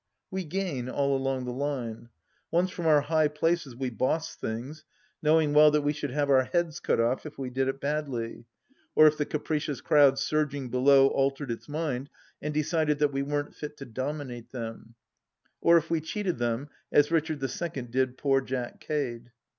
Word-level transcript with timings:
We 0.31 0.45
gain 0.45 0.89
all 0.89 1.15
along 1.15 1.45
the 1.45 1.51
line. 1.53 2.09
Once 2.49 2.71
from 2.71 2.87
our 2.87 3.01
high 3.01 3.27
places 3.27 3.75
we 3.75 3.91
bossed 3.91 4.39
things, 4.39 4.83
knowing 5.21 5.53
well 5.53 5.69
that 5.69 5.83
we 5.83 5.93
should 5.93 6.09
have 6.09 6.27
our 6.27 6.45
heads 6.45 6.79
cut 6.79 6.99
off 6.99 7.23
if 7.23 7.37
we 7.37 7.51
did 7.51 7.67
it 7.67 7.79
badly, 7.79 8.45
or 8.95 9.05
if 9.05 9.15
the 9.15 9.27
capricious 9.27 9.79
crowd 9.79 10.17
surging 10.17 10.69
below 10.69 11.09
altered 11.09 11.51
its 11.51 11.69
mind 11.69 12.09
and 12.41 12.51
decided 12.51 12.97
that 12.97 13.13
we 13.13 13.21
weren't 13.21 13.53
fit 13.53 13.77
to 13.77 13.85
dominate 13.85 14.49
them, 14.49 14.95
or 15.61 15.77
if 15.77 15.91
we 15.91 16.01
cheated 16.01 16.39
them 16.39 16.69
as 16.91 17.11
Richard 17.11 17.39
II 17.43 17.83
did 17.83 18.17
poor 18.17 18.41
Jack 18.41 18.79
Cade. 18.79 19.29